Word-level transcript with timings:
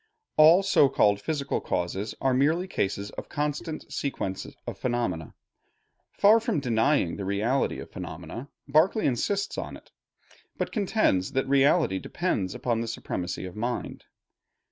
All 0.35 0.63
so 0.63 0.89
called 0.89 1.21
physical 1.21 1.61
causes 1.61 2.15
are 2.19 2.33
merely 2.33 2.67
cases 2.67 3.11
of 3.11 3.29
constant 3.29 3.93
sequence 3.93 4.47
of 4.65 4.79
phenomena. 4.79 5.35
Far 6.17 6.39
from 6.39 6.59
denying 6.59 7.17
the 7.17 7.23
reality 7.23 7.77
of 7.77 7.91
phenomena, 7.91 8.49
Berkeley 8.67 9.05
insists 9.05 9.57
upon 9.57 9.77
it; 9.77 9.91
but 10.57 10.71
contends 10.71 11.33
that 11.33 11.47
reality 11.47 11.99
depends 11.99 12.55
upon 12.55 12.81
the 12.81 12.87
supremacy 12.87 13.45
of 13.45 13.55
mind. 13.55 14.05